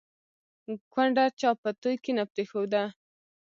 ـ 0.47 0.91
کونډه 0.93 1.25
چا 1.39 1.49
په 1.61 1.69
توى 1.81 1.95
کې 2.03 2.11
نه 2.17 2.23
پرېښوده 2.31 2.83